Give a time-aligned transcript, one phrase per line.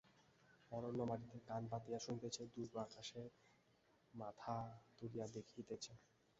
[0.71, 3.21] অরণ্য মাটিতে কান পাতিয়া শুনিতেছে, দুর্গ আকাশে
[4.13, 4.55] মাথা
[4.97, 5.91] তুলিয়া দেখিতেছে।